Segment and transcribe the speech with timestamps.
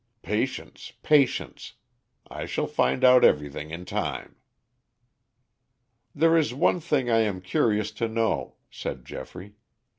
[0.23, 1.73] Patience, patience.
[2.27, 4.35] I shall find out everything in time."
[6.15, 9.53] "There is one thing I am curious to know," said Geoffrey.